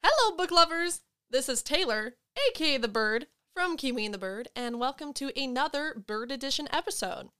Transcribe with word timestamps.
Hello, 0.00 0.36
book 0.36 0.52
lovers. 0.52 1.00
This 1.28 1.48
is 1.48 1.60
Taylor, 1.60 2.14
aka 2.50 2.78
the 2.78 2.86
Bird, 2.86 3.26
from 3.52 3.76
Kiwi 3.76 4.04
and 4.04 4.14
the 4.14 4.18
Bird, 4.18 4.48
and 4.54 4.78
welcome 4.78 5.12
to 5.14 5.32
another 5.36 5.92
Bird 6.06 6.30
Edition 6.30 6.68
episode. 6.72 7.30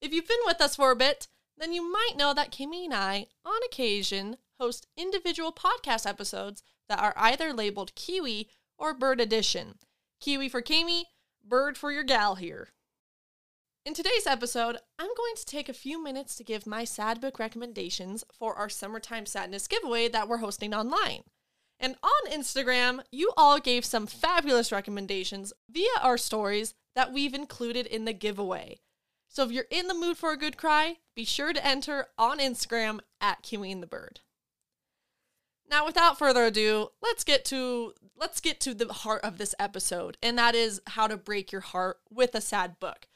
If 0.00 0.12
you've 0.12 0.26
been 0.26 0.36
with 0.44 0.60
us 0.60 0.74
for 0.74 0.90
a 0.90 0.96
bit, 0.96 1.28
then 1.56 1.72
you 1.72 1.88
might 1.88 2.16
know 2.16 2.34
that 2.34 2.50
Kimmy 2.50 2.84
and 2.84 2.92
I, 2.92 3.26
on 3.44 3.60
occasion, 3.64 4.36
host 4.58 4.88
individual 4.96 5.52
podcast 5.52 6.08
episodes 6.08 6.64
that 6.88 6.98
are 6.98 7.14
either 7.16 7.52
labeled 7.52 7.94
Kiwi 7.94 8.48
or 8.76 8.94
Bird 8.94 9.20
Edition. 9.20 9.76
Kiwi 10.20 10.48
for 10.48 10.60
Kimmy, 10.60 11.04
Bird 11.44 11.78
for 11.78 11.92
your 11.92 12.02
gal 12.02 12.34
here. 12.34 12.70
In 13.86 13.94
today's 13.94 14.26
episode, 14.26 14.78
I'm 14.98 15.14
going 15.16 15.36
to 15.36 15.46
take 15.46 15.68
a 15.68 15.72
few 15.72 16.02
minutes 16.02 16.34
to 16.36 16.44
give 16.44 16.66
my 16.66 16.82
sad 16.82 17.20
book 17.20 17.38
recommendations 17.38 18.24
for 18.36 18.54
our 18.56 18.68
Summertime 18.68 19.24
Sadness 19.24 19.68
giveaway 19.68 20.08
that 20.08 20.28
we're 20.28 20.38
hosting 20.38 20.74
online. 20.74 21.22
And 21.80 21.96
on 22.02 22.32
Instagram, 22.32 23.02
you 23.12 23.32
all 23.36 23.60
gave 23.60 23.84
some 23.84 24.06
fabulous 24.06 24.72
recommendations 24.72 25.52
via 25.70 25.86
our 26.00 26.18
stories 26.18 26.74
that 26.94 27.12
we've 27.12 27.34
included 27.34 27.86
in 27.86 28.04
the 28.04 28.12
giveaway. 28.12 28.80
So 29.28 29.44
if 29.44 29.52
you're 29.52 29.66
in 29.70 29.86
the 29.86 29.94
mood 29.94 30.16
for 30.16 30.32
a 30.32 30.38
good 30.38 30.56
cry, 30.56 30.96
be 31.14 31.24
sure 31.24 31.52
to 31.52 31.64
enter 31.64 32.06
on 32.18 32.38
Instagram 32.38 33.00
at 33.20 33.46
and 33.52 33.82
the 33.82 33.86
Bird. 33.86 34.20
Now, 35.70 35.84
without 35.84 36.18
further 36.18 36.44
ado, 36.46 36.88
let's 37.02 37.24
get 37.24 37.44
to 37.46 37.92
let's 38.16 38.40
get 38.40 38.58
to 38.60 38.74
the 38.74 38.92
heart 38.92 39.22
of 39.22 39.36
this 39.36 39.54
episode, 39.58 40.16
and 40.22 40.38
that 40.38 40.54
is 40.54 40.80
how 40.88 41.06
to 41.06 41.16
break 41.16 41.52
your 41.52 41.60
heart 41.60 41.98
with 42.10 42.34
a 42.34 42.40
sad 42.40 42.80
book. 42.80 43.06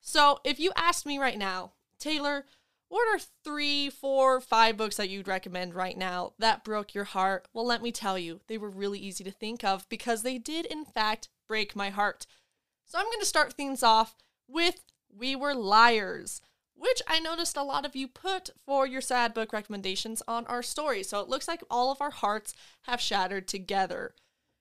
So, 0.00 0.40
if 0.44 0.58
you 0.58 0.72
asked 0.76 1.06
me 1.06 1.18
right 1.18 1.38
now, 1.38 1.74
Taylor, 2.00 2.46
what 2.92 3.08
are 3.08 3.24
three, 3.42 3.88
four, 3.88 4.38
five 4.38 4.76
books 4.76 4.98
that 4.98 5.08
you'd 5.08 5.26
recommend 5.26 5.72
right 5.72 5.96
now 5.96 6.34
that 6.38 6.62
broke 6.62 6.94
your 6.94 7.04
heart? 7.04 7.48
Well, 7.54 7.64
let 7.64 7.80
me 7.80 7.90
tell 7.90 8.18
you, 8.18 8.42
they 8.48 8.58
were 8.58 8.68
really 8.68 8.98
easy 8.98 9.24
to 9.24 9.30
think 9.30 9.64
of 9.64 9.88
because 9.88 10.22
they 10.22 10.36
did, 10.36 10.66
in 10.66 10.84
fact, 10.84 11.30
break 11.48 11.74
my 11.74 11.88
heart. 11.88 12.26
So, 12.84 12.98
I'm 12.98 13.06
going 13.06 13.20
to 13.20 13.24
start 13.24 13.54
things 13.54 13.82
off 13.82 14.16
with 14.46 14.82
We 15.08 15.34
Were 15.34 15.54
Liars, 15.54 16.42
which 16.74 17.00
I 17.08 17.18
noticed 17.18 17.56
a 17.56 17.62
lot 17.62 17.86
of 17.86 17.96
you 17.96 18.08
put 18.08 18.50
for 18.66 18.86
your 18.86 19.00
sad 19.00 19.32
book 19.32 19.54
recommendations 19.54 20.22
on 20.28 20.44
our 20.44 20.62
story. 20.62 21.02
So, 21.02 21.20
it 21.20 21.30
looks 21.30 21.48
like 21.48 21.62
all 21.70 21.90
of 21.90 22.02
our 22.02 22.10
hearts 22.10 22.52
have 22.82 23.00
shattered 23.00 23.48
together. 23.48 24.14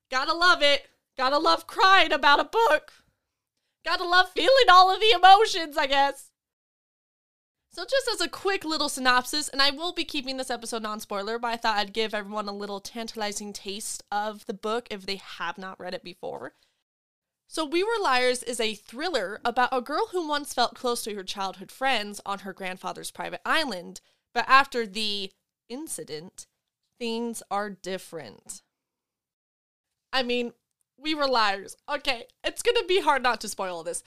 Gotta 0.09 0.33
love 0.33 0.61
it. 0.61 0.87
Gotta 1.17 1.37
love 1.37 1.67
crying 1.67 2.13
about 2.13 2.39
a 2.39 2.45
book. 2.45 2.93
Gotta 3.83 4.05
love 4.05 4.29
feeling 4.29 4.69
all 4.71 4.89
of 4.89 5.01
the 5.01 5.11
emotions, 5.11 5.75
I 5.75 5.87
guess. 5.87 6.30
So, 7.73 7.85
just 7.85 8.09
as 8.11 8.19
a 8.19 8.27
quick 8.27 8.65
little 8.65 8.89
synopsis, 8.89 9.47
and 9.47 9.61
I 9.61 9.71
will 9.71 9.93
be 9.93 10.03
keeping 10.03 10.35
this 10.35 10.49
episode 10.49 10.83
non 10.83 10.99
spoiler, 10.99 11.39
but 11.39 11.47
I 11.47 11.57
thought 11.57 11.77
I'd 11.77 11.93
give 11.93 12.13
everyone 12.13 12.49
a 12.49 12.53
little 12.53 12.81
tantalizing 12.81 13.53
taste 13.53 14.03
of 14.11 14.45
the 14.45 14.53
book 14.53 14.87
if 14.91 15.05
they 15.05 15.15
have 15.15 15.57
not 15.57 15.79
read 15.79 15.93
it 15.93 16.03
before. 16.03 16.53
So, 17.47 17.65
We 17.65 17.81
Were 17.81 18.01
Liars 18.01 18.43
is 18.43 18.59
a 18.59 18.75
thriller 18.75 19.39
about 19.45 19.69
a 19.71 19.79
girl 19.79 20.07
who 20.11 20.27
once 20.27 20.53
felt 20.53 20.75
close 20.75 21.01
to 21.03 21.15
her 21.15 21.23
childhood 21.23 21.71
friends 21.71 22.19
on 22.25 22.39
her 22.39 22.51
grandfather's 22.51 23.11
private 23.11 23.41
island, 23.45 24.01
but 24.33 24.45
after 24.49 24.85
the 24.85 25.31
incident, 25.69 26.47
things 26.99 27.41
are 27.49 27.69
different. 27.69 28.63
I 30.11 30.23
mean, 30.23 30.51
we 30.97 31.15
were 31.15 31.27
liars. 31.27 31.77
Okay, 31.89 32.25
it's 32.43 32.61
gonna 32.61 32.85
be 32.85 32.99
hard 32.99 33.23
not 33.23 33.39
to 33.41 33.47
spoil 33.47 33.81
this, 33.83 34.03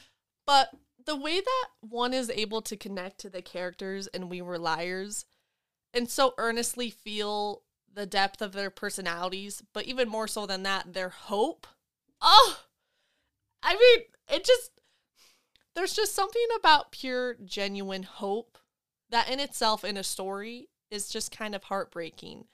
but 0.47 0.71
the 1.07 1.17
way 1.17 1.41
that 1.41 1.69
one 1.81 2.15
is 2.15 2.31
able 2.31 2.63
to 2.63 2.77
connect 2.77 3.19
to 3.19 3.31
the 3.31 3.43
characters 3.43 4.07
and 4.09 4.31
we 4.31 4.41
were 4.41 4.59
liars 4.59 5.27
and 5.93 6.09
so 6.09 6.35
earnestly 6.39 6.91
feel 6.91 7.63
the 7.93 8.07
depth 8.07 8.43
of 8.43 8.53
their 8.53 8.71
personalities, 8.71 9.63
but 9.73 9.85
even 9.85 10.09
more 10.09 10.27
so 10.27 10.47
than 10.47 10.65
that, 10.65 10.93
their 10.93 11.11
hope. 11.11 11.67
Oh, 12.21 12.59
I 13.63 13.75
mean, 13.75 14.05
it 14.29 14.45
just, 14.45 14.73
there's 15.75 15.95
just 15.95 16.15
something 16.15 16.47
about 16.59 16.91
pure, 16.91 17.37
genuine 17.45 18.03
hope 18.03 18.59
that 19.11 19.29
in 19.31 19.39
itself, 19.39 19.85
in 19.85 19.97
a 19.97 20.03
story, 20.03 20.69
is 20.91 21.09
just 21.09 21.37
kind 21.37 21.55
of 21.55 21.65
heartbreaking 21.65 22.47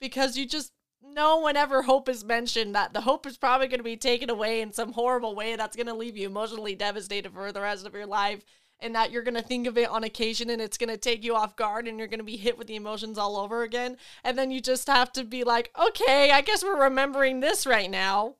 because 0.00 0.36
you 0.36 0.46
just 0.46 0.72
know 1.02 1.46
ever 1.46 1.82
hope 1.82 2.08
is 2.08 2.24
mentioned 2.24 2.74
that 2.74 2.92
the 2.92 3.02
hope 3.02 3.26
is 3.26 3.36
probably 3.36 3.68
going 3.68 3.80
to 3.80 3.84
be 3.84 3.96
taken 3.96 4.30
away 4.30 4.60
in 4.60 4.72
some 4.72 4.92
horrible 4.92 5.34
way 5.34 5.56
that's 5.56 5.76
going 5.76 5.86
to 5.86 5.94
leave 5.94 6.16
you 6.16 6.26
emotionally 6.26 6.74
devastated 6.74 7.32
for 7.32 7.52
the 7.52 7.60
rest 7.60 7.86
of 7.86 7.94
your 7.94 8.06
life 8.06 8.44
and 8.80 8.94
that 8.94 9.12
you're 9.12 9.22
going 9.22 9.34
to 9.34 9.42
think 9.42 9.66
of 9.66 9.78
it 9.78 9.88
on 9.88 10.04
occasion 10.04 10.50
and 10.50 10.60
it's 10.60 10.76
going 10.76 10.90
to 10.90 10.96
take 10.96 11.22
you 11.24 11.34
off 11.34 11.56
guard 11.56 11.86
and 11.86 11.98
you're 11.98 12.08
going 12.08 12.18
to 12.18 12.24
be 12.24 12.36
hit 12.36 12.58
with 12.58 12.66
the 12.66 12.74
emotions 12.74 13.16
all 13.16 13.36
over 13.36 13.62
again. 13.62 13.96
And 14.24 14.36
then 14.36 14.50
you 14.50 14.60
just 14.60 14.88
have 14.88 15.12
to 15.12 15.24
be 15.24 15.44
like 15.44 15.70
okay 15.78 16.30
i 16.32 16.40
guess 16.40 16.64
we're 16.64 16.82
remembering 16.82 17.40
this 17.40 17.66
right 17.66 17.90
now. 17.90 18.36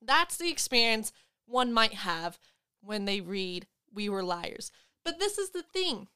That's 0.00 0.36
the 0.36 0.50
experience 0.50 1.12
one 1.46 1.72
might 1.72 1.94
have 1.94 2.38
when 2.80 3.04
they 3.04 3.20
read 3.20 3.66
we 3.92 4.08
were 4.08 4.22
liars. 4.22 4.70
But 5.04 5.18
this 5.18 5.38
is 5.38 5.50
the 5.50 5.62
thing. 5.62 6.08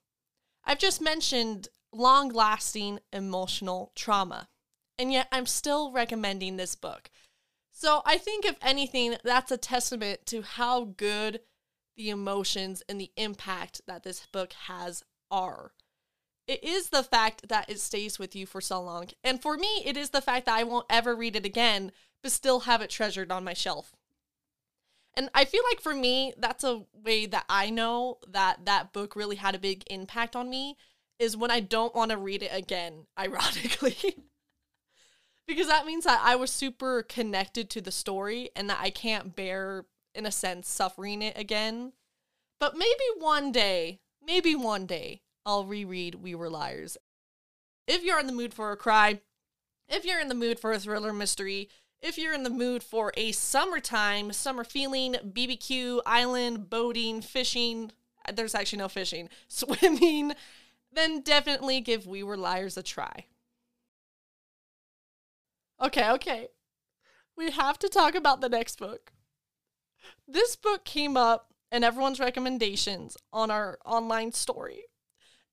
I've 0.65 0.79
just 0.79 1.01
mentioned 1.01 1.69
long 1.93 2.29
lasting 2.29 3.01
emotional 3.13 3.93
trauma 3.95 4.49
and 4.99 5.13
yet 5.13 5.29
I'm 5.33 5.47
still 5.47 5.93
recommending 5.93 6.57
this 6.57 6.75
book. 6.75 7.11
So 7.71 8.03
I 8.05 8.19
think, 8.19 8.45
if 8.45 8.57
anything, 8.61 9.17
that's 9.23 9.53
a 9.53 9.57
testament 9.57 10.27
to 10.27 10.43
how 10.43 10.85
good 10.97 11.41
the 11.97 12.11
emotions 12.11 12.83
and 12.89 13.01
the 13.01 13.13
impact 13.17 13.83
that 13.87 14.03
this 14.03 14.27
book 14.27 14.53
has 14.67 15.05
are. 15.31 15.73
It 16.47 16.65
is 16.65 16.89
the 16.89 17.03
fact 17.03 17.49
that 17.49 17.69
it 17.69 17.79
stays 17.79 18.19
with 18.19 18.35
you 18.35 18.47
for 18.47 18.61
so 18.61 18.81
long. 18.83 19.09
And 19.23 19.41
for 19.41 19.57
me, 19.57 19.83
it 19.85 19.97
is 19.97 20.11
the 20.11 20.23
fact 20.23 20.47
that 20.47 20.57
I 20.57 20.65
won't 20.65 20.87
ever 20.89 21.15
read 21.15 21.37
it 21.37 21.45
again, 21.45 21.93
but 22.23 22.33
still 22.33 22.61
have 22.61 22.81
it 22.81 22.91
treasured 22.91 23.31
on 23.31 23.45
my 23.45 23.53
shelf. 23.53 23.95
And 25.15 25.29
I 25.35 25.45
feel 25.45 25.63
like 25.71 25.81
for 25.81 25.95
me, 25.95 26.33
that's 26.39 26.65
a 26.65 26.85
way 27.05 27.27
that 27.27 27.45
I 27.49 27.71
know 27.71 28.19
that 28.29 28.65
that 28.65 28.93
book 28.93 29.15
really 29.15 29.37
had 29.37 29.55
a 29.55 29.59
big 29.59 29.85
impact 29.91 30.35
on 30.37 30.49
me 30.49 30.77
is 31.19 31.37
when 31.37 31.51
I 31.51 31.61
don't 31.61 31.95
want 31.95 32.13
to 32.13 32.17
read 32.17 32.43
it 32.43 32.53
again, 32.53 33.07
ironically. 33.19 34.17
Because 35.49 35.67
that 35.67 35.87
means 35.87 36.05
that 36.05 36.21
I 36.23 36.37
was 36.37 36.53
super 36.53 37.03
connected 37.03 37.71
to 37.71 37.81
the 37.81 37.91
story 37.91 38.51
and 38.55 38.69
that 38.69 38.79
I 38.81 38.91
can't 38.91 39.35
bear, 39.35 39.87
in 40.15 40.27
a 40.27 40.31
sense, 40.31 40.69
suffering 40.69 41.23
it 41.23 41.37
again. 41.37 41.95
But 42.61 42.77
maybe 42.77 43.05
one 43.19 43.51
day, 43.51 44.01
maybe 44.25 44.55
one 44.55 44.85
day, 44.85 45.23
I'll 45.47 45.65
reread 45.65 46.17
We 46.17 46.35
Were 46.35 46.51
Liars. 46.51 46.99
If 47.87 48.05
you're 48.05 48.21
in 48.21 48.27
the 48.27 48.33
mood 48.33 48.53
for 48.53 48.71
a 48.71 48.77
cry, 48.77 49.21
if 49.89 50.05
you're 50.05 50.21
in 50.21 50.29
the 50.29 50.35
mood 50.35 50.61
for 50.61 50.73
a 50.73 50.79
thriller 50.79 51.15
mystery, 51.15 51.71
if 52.03 52.19
you're 52.19 52.35
in 52.35 52.43
the 52.43 52.51
mood 52.51 52.83
for 52.83 53.13
a 53.17 53.33
summertime, 53.33 54.33
summer 54.35 54.65
feeling, 54.65 55.15
BBQ, 55.15 56.03
island, 56.05 56.69
boating, 56.69 57.23
fishing, 57.23 57.93
there's 58.33 58.55
actually 58.55 58.81
no 58.81 58.89
fishing, 58.89 59.31
swimming, 59.49 60.35
then 60.93 61.23
definitely 61.23 61.81
give 61.81 62.07
We 62.07 62.23
Were 62.23 62.37
Liars 62.37 62.77
a 62.77 62.83
try. 62.83 63.25
Okay, 65.81 66.11
okay. 66.11 66.49
We 67.37 67.51
have 67.53 67.79
to 67.79 67.89
talk 67.89 68.15
about 68.15 68.41
the 68.41 68.49
next 68.49 68.79
book. 68.79 69.13
This 70.27 70.57
book 70.57 70.85
came 70.85 71.17
up 71.17 71.53
in 71.71 71.85
everyone's 71.85 72.19
recommendations 72.19 73.17
on 73.33 73.51
our 73.51 73.79
online 73.85 74.33
story. 74.33 74.85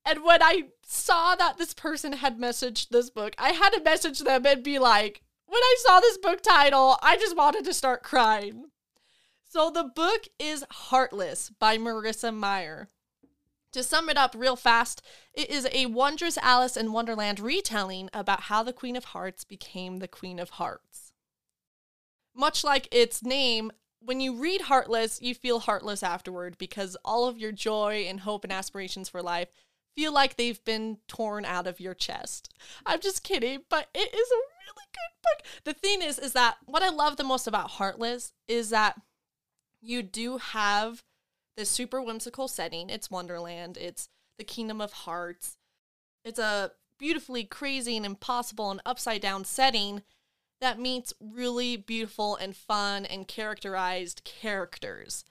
And 0.06 0.24
when 0.24 0.42
I 0.42 0.70
saw 0.86 1.36
that 1.36 1.58
this 1.58 1.74
person 1.74 2.14
had 2.14 2.40
messaged 2.40 2.90
this 2.90 3.10
book, 3.10 3.36
I 3.38 3.50
had 3.52 3.72
to 3.72 3.84
message 3.84 4.20
them 4.20 4.46
and 4.46 4.64
be 4.64 4.80
like, 4.80 5.22
when 5.48 5.62
I 5.62 5.76
saw 5.80 6.00
this 6.00 6.18
book 6.18 6.42
title, 6.42 6.98
I 7.02 7.18
just 7.18 7.38
wanted 7.38 7.66
to 7.66 7.74
start 7.74 8.04
crying. 8.04 8.66
So 9.48 9.70
the 9.70 9.84
book 9.84 10.28
is 10.40 10.66
Heartless 10.70 11.50
by 11.60 11.78
Marissa 11.78 12.36
Meyer. 12.36 12.90
To 13.76 13.84
sum 13.84 14.08
it 14.08 14.16
up 14.16 14.34
real 14.38 14.56
fast, 14.56 15.02
it 15.34 15.50
is 15.50 15.68
a 15.70 15.88
Wondrous 15.88 16.38
Alice 16.38 16.78
in 16.78 16.94
Wonderland 16.94 17.42
retelling 17.42 18.10
about 18.14 18.44
how 18.44 18.64
the 18.64 18.72
Queen 18.72 18.96
of 18.96 19.04
Hearts 19.04 19.44
became 19.44 20.00
the 20.00 20.08
Queen 20.08 20.40
of 20.40 20.52
Hearts. 20.52 21.12
Much 22.34 22.64
like 22.64 22.88
its 22.90 23.22
name, 23.22 23.74
when 24.00 24.22
you 24.22 24.34
read 24.34 24.62
Heartless, 24.62 25.22
you 25.22 25.36
feel 25.36 25.60
heartless 25.60 26.04
afterward 26.04 26.58
because 26.58 26.96
all 27.04 27.28
of 27.28 27.38
your 27.38 27.52
joy 27.52 28.06
and 28.08 28.22
hope 28.22 28.46
and 28.46 28.54
aspirations 28.54 29.10
for 29.10 29.22
life 29.22 29.50
feel 29.94 30.14
like 30.14 30.38
they've 30.38 30.64
been 30.64 31.00
torn 31.10 31.44
out 31.44 31.68
of 31.68 31.82
your 31.82 31.94
chest. 31.94 32.54
I'm 32.86 33.02
just 33.02 33.26
kidding, 33.26 33.64
but 33.70 33.90
it 33.94 34.14
is 34.14 34.32
a 34.32 34.46
really 34.64 34.88
good 34.94 35.22
book. 35.22 35.46
The 35.66 35.74
thing 35.74 36.02
is, 36.02 36.18
is 36.18 36.32
that 36.32 36.56
what 36.66 36.82
I 36.82 36.92
love 36.92 37.18
the 37.18 37.26
most 37.26 37.46
about 37.46 37.72
Heartless 37.72 38.32
is 38.48 38.70
that 38.70 39.02
you 39.82 40.02
do 40.02 40.38
have 40.38 41.04
this 41.56 41.70
super 41.70 42.02
whimsical 42.02 42.48
setting. 42.48 42.90
It's 42.90 43.12
Wonderland. 43.12 43.78
It's 43.78 44.10
the 44.38 44.44
Kingdom 44.44 44.82
of 44.82 44.92
Hearts. 44.92 45.58
It's 46.24 46.40
a 46.40 46.72
beautifully 46.98 47.44
crazy 47.44 47.98
and 47.98 48.06
impossible 48.06 48.72
and 48.72 48.82
upside 48.86 49.22
down 49.22 49.46
setting 49.46 50.04
that 50.62 50.80
meets 50.80 51.14
really 51.20 51.76
beautiful 51.78 52.36
and 52.36 52.56
fun 52.56 53.06
and 53.06 53.28
characterized 53.28 54.24
characters 54.24 55.26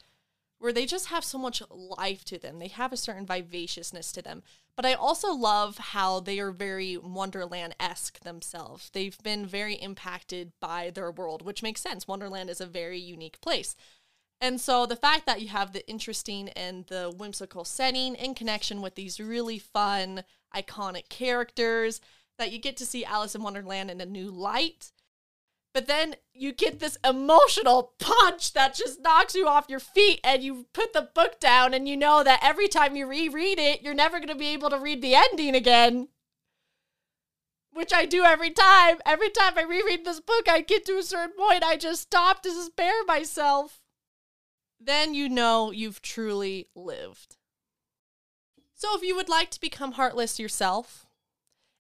where 0.59 0.73
they 0.73 0.87
just 0.87 1.09
have 1.09 1.25
so 1.25 1.37
much 1.37 1.63
life 1.71 2.25
to 2.25 2.39
them. 2.39 2.59
They 2.59 2.69
have 2.69 2.93
a 2.93 2.97
certain 2.97 3.27
vivaciousness 3.27 4.13
to 4.13 4.23
them. 4.23 4.43
But 4.77 4.87
I 4.87 4.95
also 4.95 5.33
love 5.33 5.79
how 5.79 6.21
they 6.21 6.41
are 6.41 6.51
very 6.51 6.97
Wonderland 6.97 7.77
esque 7.79 8.21
themselves. 8.21 8.91
They've 8.91 9.19
been 9.23 9.47
very 9.47 9.75
impacted 9.75 10.53
by 10.61 10.91
their 10.91 11.11
world, 11.11 11.43
which 11.43 11.63
makes 11.63 11.81
sense. 11.81 12.09
Wonderland 12.09 12.51
is 12.51 12.61
a 12.61 12.67
very 12.67 12.99
unique 12.99 13.41
place. 13.41 13.77
And 14.41 14.61
so 14.61 14.85
the 14.85 14.97
fact 14.97 15.27
that 15.27 15.41
you 15.41 15.49
have 15.49 15.73
the 15.73 15.89
interesting 15.89 16.51
and 16.51 16.87
the 16.89 17.13
whimsical 17.17 17.65
setting 17.65 18.15
in 18.15 18.35
connection 18.35 18.83
with 18.83 18.95
these 18.95 19.19
really 19.19 19.59
fun, 19.59 20.25
iconic 20.55 21.09
characters, 21.09 22.01
that 22.39 22.53
you 22.53 22.59
get 22.59 22.77
to 22.79 22.87
see 22.87 23.05
Alice 23.05 23.35
in 23.35 23.43
Wonderland 23.43 23.91
in 23.91 24.01
a 24.01 24.07
new 24.07 24.31
light. 24.31 24.93
But 25.73 25.87
then 25.87 26.17
you 26.33 26.53
get 26.53 26.79
this 26.79 26.99
emotional 27.05 27.95
punch 27.99 28.53
that 28.53 28.75
just 28.75 29.01
knocks 29.01 29.35
you 29.35 29.49
off 29.49 29.67
your 29.69 29.81
feet, 29.81 30.21
and 30.23 30.43
you 30.43 30.67
put 30.73 30.93
the 30.93 31.11
book 31.15 31.41
down, 31.41 31.75
and 31.75 31.89
you 31.89 31.97
know 31.97 32.23
that 32.23 32.41
every 32.43 32.69
time 32.69 32.95
you 32.97 33.07
reread 33.07 33.59
it, 33.59 33.83
you're 33.83 33.95
never 33.95 34.19
going 34.19 34.29
to 34.29 34.35
be 34.35 34.49
able 34.49 34.71
to 34.71 34.79
read 34.79 35.03
the 35.03 35.15
ending 35.15 35.55
again. 35.57 36.09
Which 37.73 37.93
I 37.93 38.05
do 38.05 38.23
every 38.23 38.51
time. 38.51 38.99
Every 39.05 39.31
time 39.31 39.55
I 39.57 39.63
reread 39.63 40.05
this 40.05 40.21
book, 40.21 40.49
I 40.49 40.61
get 40.61 40.85
to 40.87 40.99
a 40.99 41.03
certain 41.03 41.37
point, 41.37 41.65
I 41.65 41.77
just 41.77 42.03
stop 42.03 42.43
to 42.43 42.53
spare 42.53 43.05
myself 43.05 43.81
then 44.81 45.15
you 45.15 45.29
know 45.29 45.71
you've 45.71 46.03
truly 46.03 46.69
lived. 46.75 47.37
So, 48.75 48.97
if 48.97 49.03
you 49.03 49.17
would 49.17 49.29
like 49.29 49.51
to 49.51 49.61
become 49.61 49.93
heartless 49.93 50.39
yourself 50.39 51.07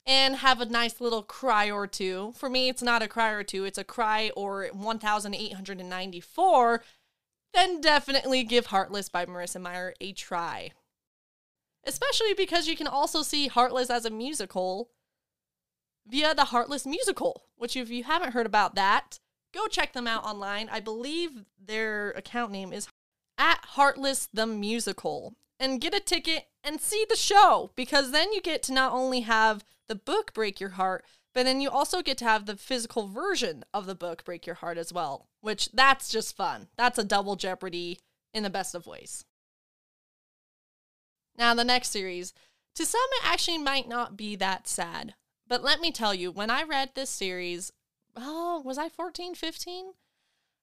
and 0.06 0.37
have 0.37 0.61
a 0.61 0.67
nice 0.67 1.00
little 1.00 1.23
cry 1.23 1.70
or 1.70 1.87
two, 1.87 2.32
for 2.37 2.49
me, 2.49 2.69
it's 2.69 2.82
not 2.82 3.02
a 3.02 3.08
cry 3.08 3.31
or 3.31 3.43
two, 3.43 3.64
it's 3.64 3.79
a 3.79 3.85
cry 3.85 4.31
or 4.37 4.69
1,894, 4.73 6.82
then 7.52 7.81
definitely 7.81 8.44
give 8.44 8.67
Heartless 8.67 9.08
by 9.08 9.25
Marissa 9.25 9.61
Meyer 9.61 9.94
a 10.00 10.12
try. 10.12 10.73
Especially 11.87 12.35
because 12.35 12.67
you 12.67 12.76
can 12.76 12.87
also 12.87 13.23
see 13.23 13.49
Heartless 13.49 13.90
as 13.90 14.05
a 14.05 14.11
musical 14.11 14.90
via 16.06 16.35
the 16.35 16.47
Heartless 16.47 16.87
Musical, 16.87 17.44
which, 17.56 17.76
if 17.76 17.90
you 17.90 18.05
haven't 18.05 18.32
heard 18.32 18.47
about 18.47 18.75
that, 18.75 19.19
go 19.54 19.66
check 19.68 19.92
them 19.92 20.06
out 20.06 20.24
online. 20.24 20.68
I 20.70 20.80
believe 20.80 21.44
their 21.64 22.10
account 22.10 22.50
name 22.50 22.72
is 22.72 22.88
at 23.38 23.64
Heartless 23.64 24.28
the 24.32 24.46
Musical 24.46 25.34
and 25.60 25.80
get 25.80 25.94
a 25.94 26.00
ticket 26.00 26.46
and 26.62 26.80
see 26.80 27.06
the 27.08 27.16
show 27.16 27.70
because 27.76 28.10
then 28.10 28.32
you 28.32 28.40
get 28.40 28.62
to 28.64 28.72
not 28.72 28.92
only 28.92 29.20
have 29.20 29.64
the 29.88 29.94
book 29.94 30.34
break 30.34 30.60
your 30.60 30.70
heart, 30.70 31.04
but 31.34 31.44
then 31.44 31.60
you 31.60 31.70
also 31.70 32.02
get 32.02 32.18
to 32.18 32.24
have 32.24 32.46
the 32.46 32.56
physical 32.56 33.08
version 33.08 33.64
of 33.72 33.86
the 33.86 33.94
book 33.94 34.24
break 34.24 34.46
your 34.46 34.56
heart 34.56 34.78
as 34.78 34.92
well, 34.92 35.28
which 35.40 35.70
that's 35.72 36.08
just 36.08 36.36
fun. 36.36 36.68
That's 36.76 36.98
a 36.98 37.04
double 37.04 37.36
jeopardy 37.36 38.00
in 38.32 38.42
the 38.42 38.50
best 38.50 38.74
of 38.74 38.86
ways. 38.86 39.24
Now, 41.36 41.54
the 41.54 41.64
next 41.64 41.90
series, 41.90 42.32
to 42.76 42.86
some, 42.86 43.00
it 43.20 43.26
actually 43.26 43.58
might 43.58 43.88
not 43.88 44.16
be 44.16 44.36
that 44.36 44.68
sad. 44.68 45.14
But 45.46 45.64
let 45.64 45.80
me 45.80 45.90
tell 45.90 46.14
you, 46.14 46.30
when 46.30 46.50
I 46.50 46.62
read 46.62 46.90
this 46.94 47.10
series, 47.10 47.72
oh, 48.16 48.62
was 48.64 48.78
I 48.78 48.88
14, 48.88 49.34
15? 49.34 49.93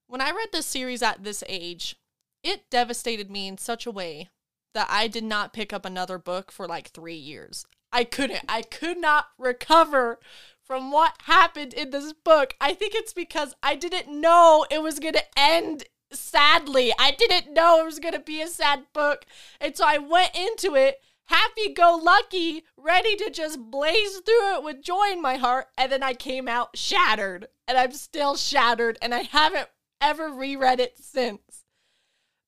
When 0.07 0.21
I 0.21 0.31
read 0.31 0.49
this 0.51 0.65
series 0.65 1.01
at 1.01 1.23
this 1.23 1.43
age, 1.47 1.95
it 2.43 2.69
devastated 2.69 3.29
me 3.29 3.47
in 3.47 3.57
such 3.57 3.85
a 3.85 3.91
way 3.91 4.29
that 4.73 4.87
I 4.89 5.07
did 5.07 5.23
not 5.23 5.53
pick 5.53 5.73
up 5.73 5.85
another 5.85 6.17
book 6.17 6.51
for 6.51 6.67
like 6.67 6.89
three 6.89 7.15
years. 7.15 7.65
I 7.91 8.03
couldn't. 8.03 8.45
I 8.47 8.61
could 8.61 8.97
not 8.97 9.27
recover 9.37 10.19
from 10.63 10.91
what 10.91 11.13
happened 11.23 11.73
in 11.73 11.89
this 11.89 12.13
book. 12.13 12.55
I 12.61 12.73
think 12.73 12.95
it's 12.95 13.13
because 13.13 13.53
I 13.61 13.75
didn't 13.75 14.07
know 14.09 14.65
it 14.71 14.81
was 14.81 14.99
going 14.99 15.15
to 15.15 15.23
end 15.37 15.83
sadly. 16.11 16.93
I 16.97 17.11
didn't 17.11 17.53
know 17.53 17.81
it 17.81 17.85
was 17.85 17.99
going 17.99 18.13
to 18.13 18.19
be 18.19 18.41
a 18.41 18.47
sad 18.47 18.85
book. 18.93 19.25
And 19.59 19.75
so 19.75 19.85
I 19.85 19.97
went 19.97 20.35
into 20.35 20.75
it 20.75 21.01
happy 21.31 21.73
go 21.73 21.99
lucky, 22.01 22.63
ready 22.77 23.15
to 23.15 23.29
just 23.29 23.59
blaze 23.59 24.19
through 24.19 24.55
it 24.55 24.63
with 24.63 24.83
joy 24.83 25.11
in 25.11 25.21
my 25.21 25.37
heart. 25.37 25.67
And 25.77 25.91
then 25.91 26.03
I 26.03 26.13
came 26.13 26.47
out 26.47 26.77
shattered. 26.77 27.47
And 27.67 27.77
I'm 27.77 27.93
still 27.93 28.35
shattered. 28.35 28.97
And 29.01 29.13
I 29.13 29.21
haven't 29.21 29.69
ever 30.01 30.29
reread 30.29 30.79
it 30.79 30.97
since 30.99 31.63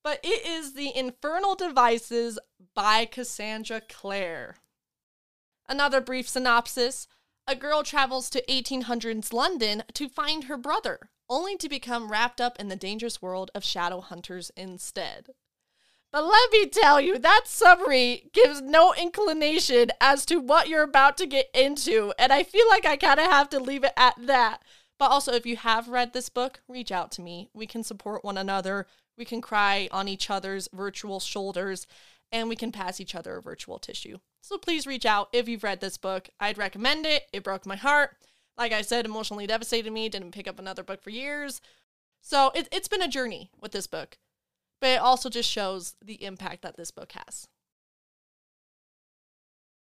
but 0.04 0.20
it 0.22 0.46
is 0.46 0.74
The 0.74 0.94
Infernal 0.94 1.54
Devices 1.54 2.38
by 2.74 3.06
Cassandra 3.06 3.80
Clare. 3.80 4.56
Another 5.66 6.00
brief 6.00 6.28
synopsis 6.28 7.08
a 7.46 7.54
girl 7.54 7.82
travels 7.82 8.30
to 8.30 8.44
1800s 8.48 9.30
London 9.30 9.82
to 9.92 10.08
find 10.08 10.44
her 10.44 10.56
brother, 10.56 11.10
only 11.28 11.58
to 11.58 11.68
become 11.68 12.10
wrapped 12.10 12.40
up 12.40 12.58
in 12.58 12.68
the 12.68 12.76
dangerous 12.76 13.20
world 13.20 13.50
of 13.54 13.62
shadow 13.62 14.00
hunters 14.00 14.50
instead. 14.56 15.30
But 16.14 16.26
let 16.26 16.52
me 16.52 16.66
tell 16.66 17.00
you, 17.00 17.18
that 17.18 17.48
summary 17.48 18.30
gives 18.32 18.62
no 18.62 18.94
inclination 18.94 19.90
as 20.00 20.24
to 20.26 20.36
what 20.36 20.68
you're 20.68 20.84
about 20.84 21.16
to 21.16 21.26
get 21.26 21.50
into, 21.52 22.12
and 22.20 22.32
I 22.32 22.44
feel 22.44 22.68
like 22.68 22.86
I 22.86 22.96
kind 22.96 23.18
of 23.18 23.26
have 23.26 23.48
to 23.48 23.58
leave 23.58 23.82
it 23.82 23.94
at 23.96 24.14
that. 24.24 24.62
But 24.96 25.10
also, 25.10 25.32
if 25.32 25.44
you 25.44 25.56
have 25.56 25.88
read 25.88 26.12
this 26.12 26.28
book, 26.28 26.60
reach 26.68 26.92
out 26.92 27.10
to 27.12 27.20
me. 27.20 27.48
We 27.52 27.66
can 27.66 27.82
support 27.82 28.24
one 28.24 28.38
another. 28.38 28.86
We 29.18 29.24
can 29.24 29.40
cry 29.40 29.88
on 29.90 30.06
each 30.06 30.30
other's 30.30 30.68
virtual 30.72 31.18
shoulders 31.18 31.84
and 32.30 32.48
we 32.48 32.54
can 32.54 32.70
pass 32.70 33.00
each 33.00 33.16
other 33.16 33.36
a 33.36 33.42
virtual 33.42 33.80
tissue. 33.80 34.18
So 34.40 34.56
please 34.56 34.86
reach 34.86 35.04
out 35.04 35.30
if 35.32 35.48
you've 35.48 35.64
read 35.64 35.80
this 35.80 35.98
book. 35.98 36.28
I'd 36.38 36.58
recommend 36.58 37.06
it. 37.06 37.24
It 37.32 37.42
broke 37.42 37.66
my 37.66 37.74
heart. 37.74 38.16
Like 38.56 38.70
I 38.70 38.82
said, 38.82 39.04
emotionally 39.04 39.48
devastated 39.48 39.92
me. 39.92 40.08
Didn't 40.08 40.30
pick 40.30 40.46
up 40.46 40.60
another 40.60 40.84
book 40.84 41.02
for 41.02 41.10
years. 41.10 41.60
So 42.20 42.52
it, 42.54 42.68
it's 42.70 42.88
been 42.88 43.02
a 43.02 43.08
journey 43.08 43.50
with 43.60 43.72
this 43.72 43.88
book, 43.88 44.16
but 44.84 44.90
it 44.90 45.00
also 45.00 45.30
just 45.30 45.50
shows 45.50 45.96
the 46.04 46.22
impact 46.22 46.60
that 46.60 46.76
this 46.76 46.90
book 46.90 47.12
has. 47.12 47.48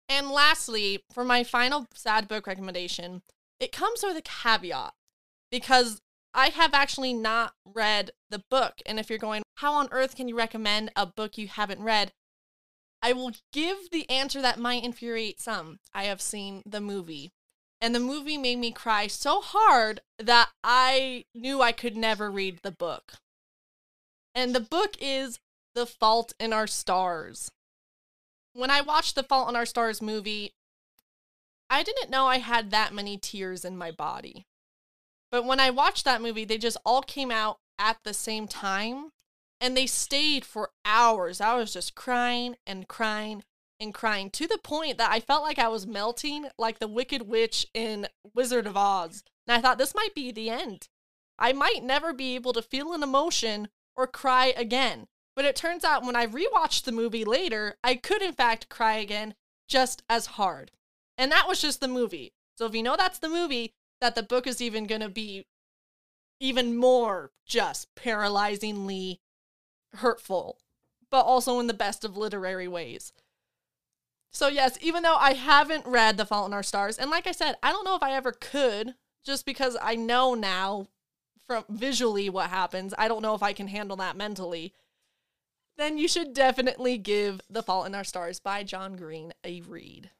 And 0.08 0.30
lastly, 0.30 1.04
for 1.12 1.22
my 1.22 1.44
final 1.44 1.86
sad 1.92 2.26
book 2.26 2.46
recommendation, 2.46 3.20
it 3.60 3.72
comes 3.72 4.02
with 4.02 4.16
a 4.16 4.22
caveat 4.22 4.94
because 5.50 6.00
I 6.32 6.46
have 6.46 6.72
actually 6.72 7.12
not 7.12 7.52
read 7.66 8.12
the 8.30 8.42
book. 8.48 8.80
And 8.86 8.98
if 8.98 9.10
you're 9.10 9.18
going, 9.18 9.42
how 9.56 9.74
on 9.74 9.88
earth 9.90 10.16
can 10.16 10.28
you 10.28 10.34
recommend 10.38 10.92
a 10.96 11.04
book 11.04 11.36
you 11.36 11.48
haven't 11.48 11.82
read? 11.82 12.12
I 13.02 13.12
will 13.12 13.32
give 13.52 13.90
the 13.92 14.08
answer 14.08 14.40
that 14.40 14.58
might 14.58 14.82
infuriate 14.82 15.42
some. 15.42 15.78
I 15.92 16.04
have 16.04 16.22
seen 16.22 16.62
the 16.64 16.80
movie, 16.80 17.32
and 17.82 17.94
the 17.94 18.00
movie 18.00 18.38
made 18.38 18.60
me 18.60 18.72
cry 18.72 19.08
so 19.08 19.42
hard 19.42 20.00
that 20.18 20.48
I 20.64 21.26
knew 21.34 21.60
I 21.60 21.72
could 21.72 21.98
never 21.98 22.30
read 22.30 22.60
the 22.62 22.70
book. 22.70 23.18
And 24.36 24.54
the 24.54 24.60
book 24.60 24.96
is 25.00 25.40
The 25.74 25.86
Fault 25.86 26.34
in 26.38 26.52
Our 26.52 26.66
Stars. 26.66 27.50
When 28.52 28.70
I 28.70 28.82
watched 28.82 29.14
the 29.14 29.22
Fault 29.22 29.48
in 29.48 29.56
Our 29.56 29.64
Stars 29.64 30.02
movie, 30.02 30.52
I 31.70 31.82
didn't 31.82 32.10
know 32.10 32.26
I 32.26 32.38
had 32.38 32.70
that 32.70 32.92
many 32.92 33.16
tears 33.16 33.64
in 33.64 33.78
my 33.78 33.90
body. 33.90 34.44
But 35.32 35.46
when 35.46 35.58
I 35.58 35.70
watched 35.70 36.04
that 36.04 36.20
movie, 36.20 36.44
they 36.44 36.58
just 36.58 36.76
all 36.84 37.00
came 37.00 37.30
out 37.30 37.60
at 37.78 37.96
the 38.04 38.12
same 38.12 38.46
time 38.46 39.08
and 39.58 39.74
they 39.74 39.86
stayed 39.86 40.44
for 40.44 40.70
hours. 40.84 41.40
I 41.40 41.56
was 41.56 41.72
just 41.72 41.94
crying 41.94 42.56
and 42.66 42.86
crying 42.86 43.42
and 43.80 43.94
crying 43.94 44.28
to 44.32 44.46
the 44.46 44.58
point 44.58 44.98
that 44.98 45.10
I 45.10 45.18
felt 45.18 45.44
like 45.44 45.58
I 45.58 45.68
was 45.68 45.86
melting 45.86 46.48
like 46.58 46.78
the 46.78 46.88
Wicked 46.88 47.22
Witch 47.22 47.66
in 47.72 48.06
Wizard 48.34 48.66
of 48.66 48.76
Oz. 48.76 49.24
And 49.48 49.56
I 49.56 49.62
thought 49.62 49.78
this 49.78 49.94
might 49.94 50.14
be 50.14 50.30
the 50.30 50.50
end. 50.50 50.88
I 51.38 51.54
might 51.54 51.82
never 51.82 52.12
be 52.12 52.34
able 52.34 52.52
to 52.52 52.60
feel 52.60 52.92
an 52.92 53.02
emotion 53.02 53.68
or 53.96 54.06
cry 54.06 54.52
again. 54.56 55.06
But 55.34 55.44
it 55.44 55.56
turns 55.56 55.84
out 55.84 56.04
when 56.04 56.16
I 56.16 56.26
rewatched 56.26 56.84
the 56.84 56.92
movie 56.92 57.24
later, 57.24 57.76
I 57.84 57.96
could 57.96 58.22
in 58.22 58.32
fact 58.32 58.68
cry 58.68 58.94
again 58.94 59.34
just 59.68 60.02
as 60.08 60.26
hard. 60.26 60.70
And 61.18 61.30
that 61.32 61.48
was 61.48 61.60
just 61.60 61.80
the 61.80 61.88
movie. 61.88 62.32
So 62.56 62.66
if 62.66 62.74
you 62.74 62.82
know 62.82 62.96
that's 62.96 63.18
the 63.18 63.28
movie, 63.28 63.74
that 64.00 64.14
the 64.14 64.22
book 64.22 64.46
is 64.46 64.60
even 64.60 64.86
going 64.86 65.00
to 65.00 65.08
be 65.08 65.46
even 66.40 66.76
more 66.76 67.32
just 67.46 67.94
paralyzingly 67.94 69.18
hurtful, 69.94 70.58
but 71.10 71.22
also 71.22 71.58
in 71.60 71.66
the 71.66 71.74
best 71.74 72.04
of 72.04 72.16
literary 72.16 72.68
ways. 72.68 73.12
So, 74.32 74.48
yes, 74.48 74.76
even 74.82 75.02
though 75.02 75.16
I 75.16 75.32
haven't 75.32 75.86
read 75.86 76.18
The 76.18 76.26
Fault 76.26 76.48
in 76.48 76.52
Our 76.52 76.62
Stars, 76.62 76.98
and 76.98 77.10
like 77.10 77.26
I 77.26 77.32
said, 77.32 77.56
I 77.62 77.72
don't 77.72 77.86
know 77.86 77.96
if 77.96 78.02
I 78.02 78.12
ever 78.12 78.32
could, 78.32 78.94
just 79.24 79.46
because 79.46 79.78
I 79.80 79.96
know 79.96 80.34
now 80.34 80.88
from 81.46 81.64
visually 81.68 82.28
what 82.28 82.50
happens. 82.50 82.92
I 82.98 83.08
don't 83.08 83.22
know 83.22 83.34
if 83.34 83.42
I 83.42 83.52
can 83.52 83.68
handle 83.68 83.96
that 83.98 84.16
mentally. 84.16 84.72
Then 85.76 85.98
you 85.98 86.08
should 86.08 86.32
definitely 86.32 86.98
give 86.98 87.40
The 87.50 87.62
Fault 87.62 87.86
in 87.86 87.94
Our 87.94 88.04
Stars 88.04 88.40
by 88.40 88.62
John 88.62 88.96
Green 88.96 89.32
a 89.44 89.60
read. 89.62 90.10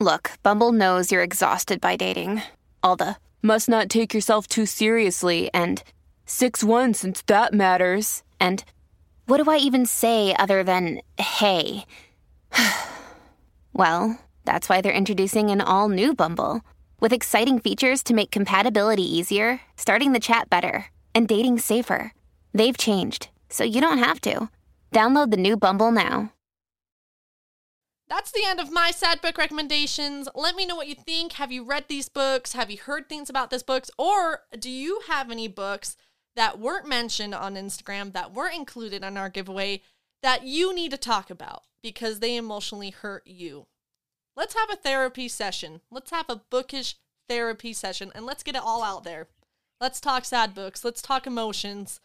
Look, 0.00 0.32
Bumble 0.42 0.72
knows 0.72 1.12
you're 1.12 1.22
exhausted 1.22 1.80
by 1.80 1.96
dating. 1.96 2.42
All 2.82 2.96
the 2.96 3.16
must 3.42 3.68
not 3.68 3.88
take 3.88 4.14
yourself 4.14 4.46
too 4.46 4.64
seriously 4.64 5.50
and 5.52 5.82
6 6.24 6.64
1 6.64 6.94
since 6.94 7.22
that 7.22 7.52
matters. 7.52 8.22
And 8.40 8.64
what 9.26 9.42
do 9.42 9.50
I 9.50 9.58
even 9.58 9.86
say 9.86 10.34
other 10.36 10.62
than 10.62 11.00
hey? 11.18 11.84
well, 13.72 14.18
that's 14.44 14.68
why 14.68 14.80
they're 14.80 14.92
introducing 14.92 15.50
an 15.50 15.60
all 15.60 15.88
new 15.88 16.14
Bumble 16.14 16.62
with 17.00 17.12
exciting 17.12 17.58
features 17.58 18.02
to 18.04 18.14
make 18.14 18.30
compatibility 18.30 19.02
easier, 19.02 19.60
starting 19.76 20.12
the 20.12 20.20
chat 20.20 20.48
better, 20.50 20.86
and 21.14 21.28
dating 21.28 21.58
safer. 21.58 22.12
They've 22.52 22.76
changed, 22.76 23.28
so 23.48 23.64
you 23.64 23.80
don't 23.80 23.98
have 23.98 24.20
to. 24.22 24.48
Download 24.92 25.30
the 25.30 25.36
new 25.36 25.56
Bumble 25.56 25.92
now. 25.92 26.32
That's 28.08 28.30
the 28.30 28.44
end 28.46 28.58
of 28.58 28.72
my 28.72 28.90
sad 28.90 29.20
book 29.20 29.36
recommendations. 29.36 30.28
Let 30.34 30.56
me 30.56 30.64
know 30.64 30.76
what 30.76 30.88
you 30.88 30.94
think. 30.94 31.32
Have 31.32 31.52
you 31.52 31.62
read 31.62 31.84
these 31.88 32.08
books? 32.08 32.54
Have 32.54 32.70
you 32.70 32.78
heard 32.78 33.08
things 33.08 33.28
about 33.28 33.50
these 33.50 33.62
books? 33.62 33.90
Or 33.98 34.44
do 34.58 34.70
you 34.70 35.02
have 35.08 35.30
any 35.30 35.46
books 35.46 35.94
that 36.34 36.58
weren't 36.58 36.88
mentioned 36.88 37.34
on 37.34 37.54
Instagram, 37.54 38.14
that 38.14 38.32
weren't 38.32 38.56
included 38.56 39.04
in 39.04 39.18
our 39.18 39.28
giveaway, 39.28 39.82
that 40.22 40.44
you 40.44 40.74
need 40.74 40.90
to 40.92 40.96
talk 40.96 41.28
about 41.28 41.64
because 41.82 42.20
they 42.20 42.36
emotionally 42.36 42.90
hurt 42.90 43.26
you? 43.26 43.66
Let's 44.38 44.54
have 44.54 44.70
a 44.70 44.76
therapy 44.76 45.26
session. 45.26 45.80
Let's 45.90 46.12
have 46.12 46.26
a 46.30 46.42
bookish 46.48 46.94
therapy 47.28 47.72
session 47.72 48.12
and 48.14 48.24
let's 48.24 48.44
get 48.44 48.54
it 48.54 48.62
all 48.64 48.84
out 48.84 49.02
there. 49.02 49.26
Let's 49.80 50.00
talk 50.00 50.24
sad 50.24 50.54
books. 50.54 50.84
Let's 50.84 51.02
talk 51.02 51.26
emotions. 51.26 51.98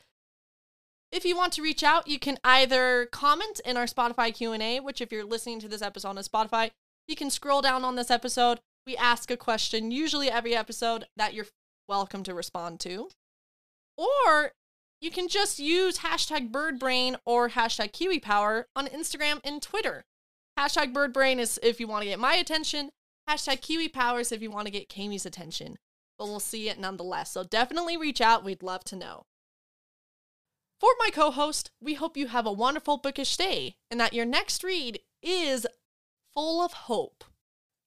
If 1.11 1.25
you 1.25 1.37
want 1.37 1.53
to 1.53 1.61
reach 1.61 1.83
out, 1.83 2.07
you 2.07 2.17
can 2.17 2.39
either 2.43 3.05
comment 3.11 3.61
in 3.63 3.77
our 3.77 3.85
Spotify 3.85 4.33
Q&A, 4.33 4.79
which 4.79 4.99
if 4.99 5.11
you're 5.11 5.23
listening 5.23 5.59
to 5.59 5.67
this 5.67 5.83
episode 5.83 6.09
on 6.09 6.15
Spotify, 6.17 6.71
you 7.07 7.15
can 7.15 7.29
scroll 7.29 7.61
down 7.61 7.85
on 7.85 7.97
this 7.97 8.09
episode. 8.09 8.59
We 8.87 8.97
ask 8.97 9.29
a 9.29 9.37
question 9.37 9.91
usually 9.91 10.31
every 10.31 10.55
episode 10.55 11.05
that 11.15 11.35
you're 11.35 11.45
welcome 11.87 12.23
to 12.23 12.33
respond 12.33 12.79
to. 12.79 13.09
Or 13.95 14.53
you 14.99 15.11
can 15.11 15.27
just 15.27 15.59
use 15.59 15.99
hashtag 15.99 16.49
birdbrain 16.49 17.15
or 17.27 17.49
hashtag 17.49 17.91
kiwipower 17.91 18.63
on 18.75 18.87
Instagram 18.87 19.39
and 19.43 19.61
Twitter. 19.61 20.05
Hashtag 20.57 20.93
bird 20.93 21.13
brain 21.13 21.39
is 21.39 21.59
if 21.63 21.79
you 21.79 21.87
want 21.87 22.03
to 22.03 22.09
get 22.09 22.19
my 22.19 22.35
attention. 22.35 22.89
Hashtag 23.29 23.61
kiwi 23.61 23.89
powers 23.89 24.31
if 24.31 24.41
you 24.41 24.51
want 24.51 24.67
to 24.67 24.71
get 24.71 24.89
Kimmy's 24.89 25.25
attention. 25.25 25.77
But 26.17 26.27
we'll 26.27 26.39
see 26.39 26.69
it 26.69 26.79
nonetheless. 26.79 27.31
So 27.31 27.43
definitely 27.43 27.97
reach 27.97 28.21
out. 28.21 28.43
We'd 28.43 28.63
love 28.63 28.83
to 28.85 28.95
know. 28.95 29.25
For 30.79 30.91
my 30.99 31.09
co 31.11 31.31
host, 31.31 31.71
we 31.81 31.93
hope 31.93 32.17
you 32.17 32.27
have 32.27 32.45
a 32.45 32.51
wonderful 32.51 32.97
bookish 32.97 33.37
day 33.37 33.75
and 33.89 33.99
that 33.99 34.13
your 34.13 34.25
next 34.25 34.63
read 34.63 34.99
is 35.21 35.65
full 36.33 36.61
of 36.61 36.73
hope. 36.73 37.23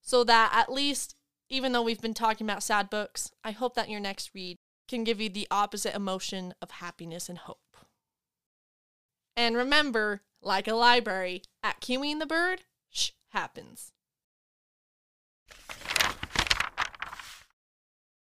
So 0.01 0.25
that 0.25 0.51
at 0.55 0.73
least, 0.73 1.15
even 1.51 1.73
though 1.73 1.83
we've 1.83 2.01
been 2.01 2.15
talking 2.15 2.47
about 2.47 2.63
sad 2.63 2.89
books, 2.89 3.31
I 3.45 3.51
hope 3.51 3.75
that 3.75 3.91
your 3.91 4.01
next 4.01 4.31
read 4.35 4.57
can 4.89 5.05
give 5.05 5.21
you 5.21 5.29
the 5.29 5.49
opposite 5.51 5.95
emotion 5.95 6.55
of 6.63 6.71
happiness 6.71 7.29
and 7.29 7.39
hope. 7.39 7.59
And 9.37 9.57
remember, 9.57 10.23
like 10.47 10.69
a 10.69 10.75
library, 10.75 11.43
at 11.63 11.81
Kiwi 11.81 12.13
and 12.13 12.21
the 12.21 12.27
Bird, 12.27 12.63
shh 12.89 13.11
happens. 13.31 13.93